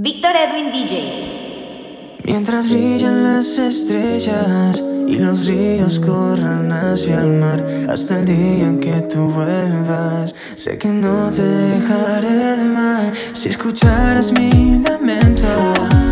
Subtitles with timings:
[0.00, 2.18] Víctor Edwin DJ.
[2.22, 8.78] Mientras brillan las estrellas y los ríos corran hacia el mar hasta el día en
[8.78, 10.36] que tú vuelvas.
[10.54, 15.48] Sé que no te dejaré de amar si escucharas mi lamento,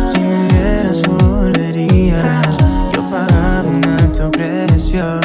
[0.05, 2.57] si me vieras volverías.
[2.93, 5.21] Yo pagado un alto precio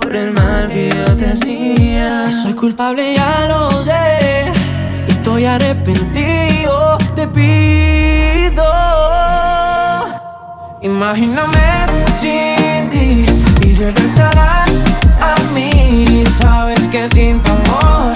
[0.00, 2.32] por el mal que yo te hacía.
[2.32, 4.50] Soy culpable ya lo sé
[5.06, 7.95] y estoy arrepentido de ti.
[10.96, 11.86] Imagíname
[12.18, 13.26] sin ti
[13.60, 14.70] y regresarás
[15.20, 16.24] a mí.
[16.38, 18.15] Sabes que sin tu amor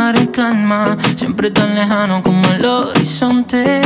[0.00, 3.82] mar en calma, siempre tan lejano como el horizonte.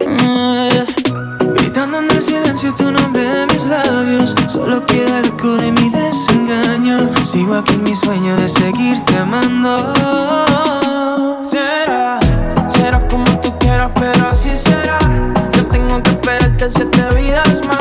[0.00, 0.86] Eh.
[1.54, 5.90] Gritando en el silencio tu nombre en mis labios, solo queda el eco de mi
[5.90, 6.96] desengaño.
[7.22, 9.92] Sigo aquí en mi sueño de seguirte amando.
[11.42, 12.18] Será,
[12.66, 14.98] será como tú quieras, pero así será.
[15.54, 17.75] Yo tengo que esperarte siete vidas más.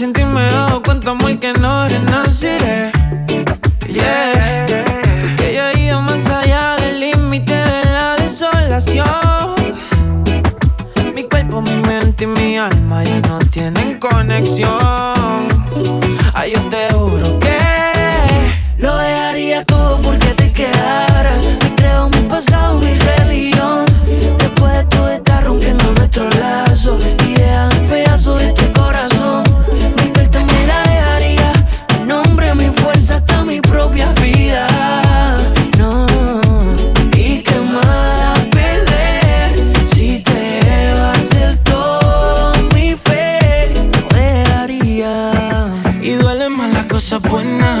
[0.00, 2.90] sin ti me he cuenta, que no renaceré.
[3.86, 4.64] Yeah.
[5.20, 9.54] Tú que yo he ido más allá del límite de la desolación.
[11.14, 14.89] Mi cuerpo, mi mente y mi alma ya no tienen conexión.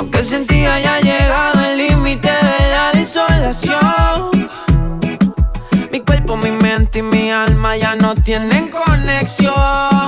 [0.00, 4.48] Aunque sentía ya llegado el límite de la desolación.
[5.92, 9.99] Mi cuerpo, mi mente y mi alma ya no tienen conexión.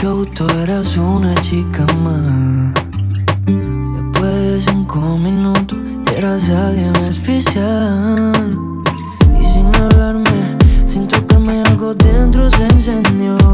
[0.00, 2.72] Yo, tú eras una chica más.
[3.46, 5.76] Después de cinco minutos,
[6.16, 8.32] eras alguien especial.
[9.40, 13.47] Y sin hablarme, sin tocarme, algo dentro se encendió.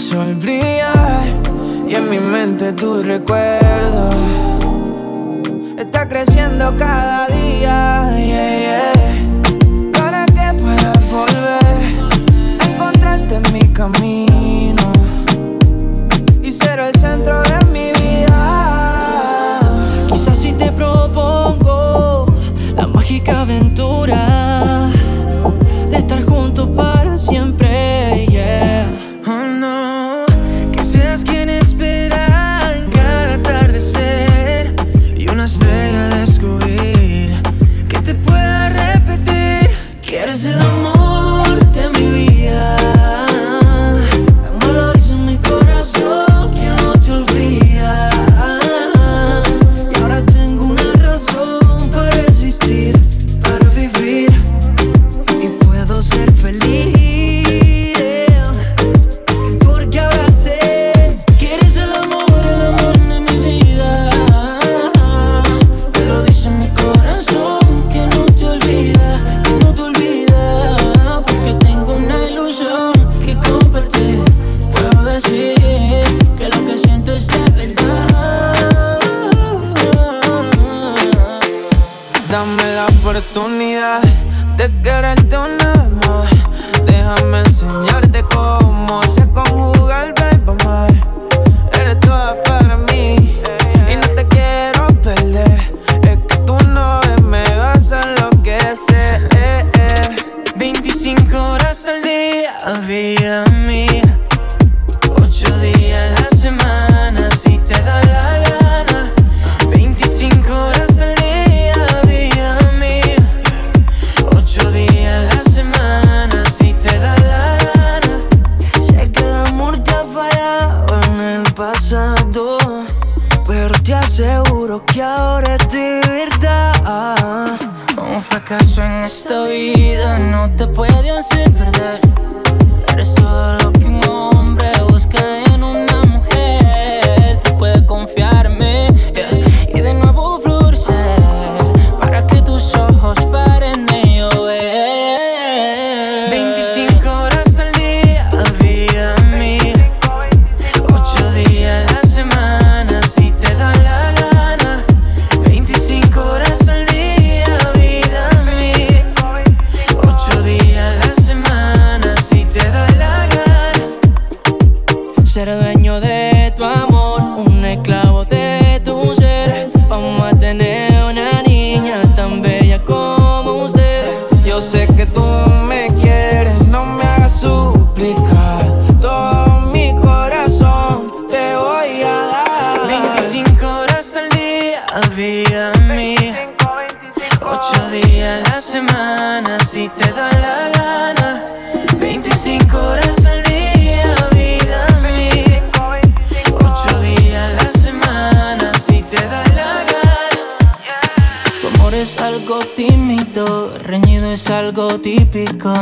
[0.00, 1.28] Sol brillar
[1.86, 4.08] y en mi mente tu recuerdo
[5.76, 8.10] está creciendo cada día.
[8.16, 9.92] Yeah, yeah.
[9.92, 11.98] Para que puedas volver
[12.60, 14.90] a encontrarte en mi camino
[16.42, 19.60] y ser el centro de mi vida.
[20.08, 22.24] Quizás si te propongo
[22.74, 24.39] la mágica aventura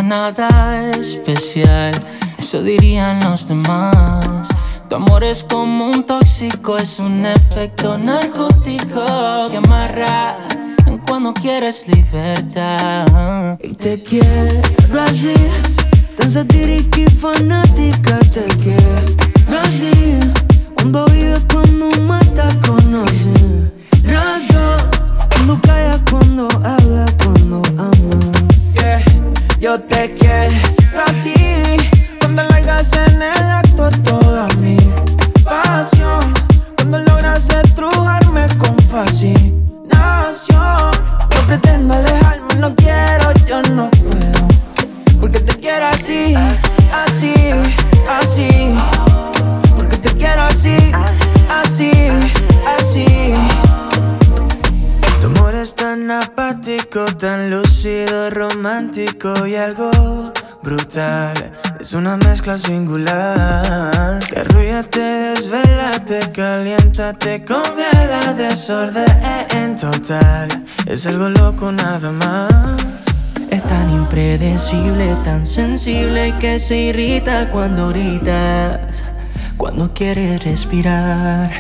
[0.03, 1.93] nada especial.
[2.39, 4.49] Eso dirían los demás.
[4.89, 9.05] Tu amor es como un tóxico, es un efecto narcótico
[9.51, 10.37] que amarra
[11.07, 13.59] cuando quieres libertad.
[13.63, 15.35] Y te quiero así,
[16.29, 18.19] tan satírica y fanática.
[18.33, 20.19] Te quiero así,
[20.75, 23.71] cuando vives, cuando matas, conoces.
[24.05, 24.91] Razón,
[25.31, 27.99] cuando callas, cuando hablas, cuando amas.
[28.75, 29.03] Yeah,
[29.61, 30.55] yo te quiero
[31.07, 31.35] así,
[32.21, 33.68] cuando largas en el
[61.89, 64.21] Es una mezcla singular.
[64.29, 69.07] Te arrulla, te desvela, te calienta, te congela, desorden
[69.57, 70.49] en total.
[70.85, 72.53] Es algo loco nada más.
[73.49, 79.03] Es tan impredecible, tan sensible que se irrita cuando gritas,
[79.57, 81.51] cuando quieres respirar.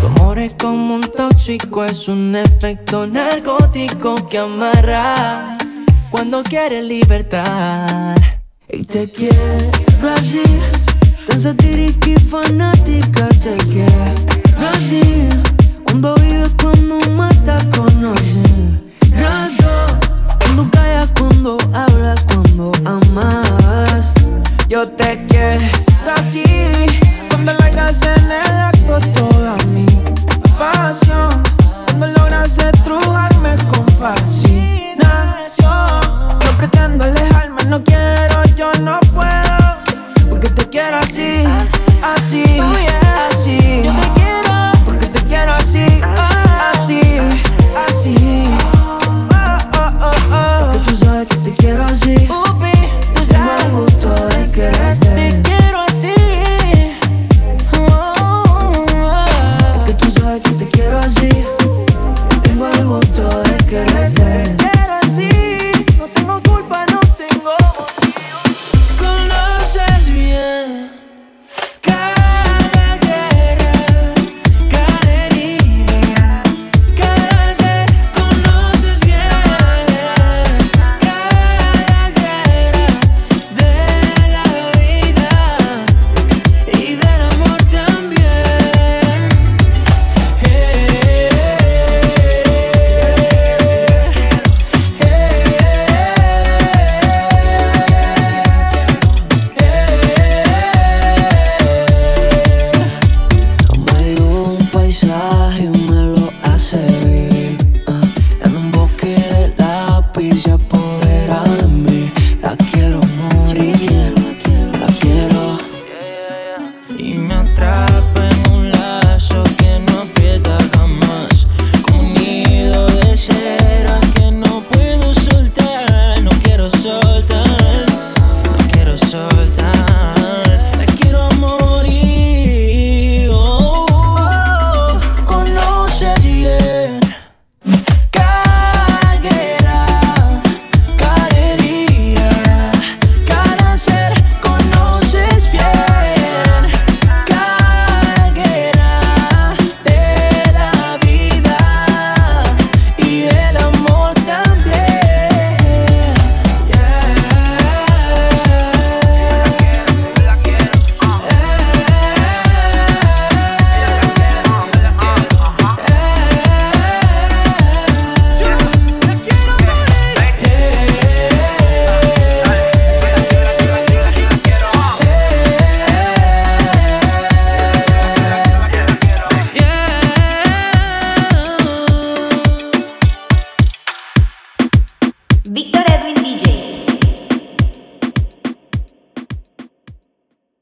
[0.00, 5.58] Tu amor es como un tóxico, es un efecto narcótico que amarra
[6.12, 8.14] cuando quieres libertad.
[8.78, 10.42] Y te quiero así,
[11.26, 13.26] tan satírica y fanática.
[13.28, 15.30] Te quiero así,
[15.84, 18.76] cuando vives, cuando matas, conoces.
[19.12, 19.98] Razón,
[20.40, 24.12] cuando callas, cuando hablas, cuando amas.
[24.68, 25.64] Yo te quiero
[26.14, 26.44] así,
[27.30, 29.86] cuando largas en el acto toda mi
[30.58, 31.42] pasión.
[31.86, 33.25] Cuando logras estrujarme con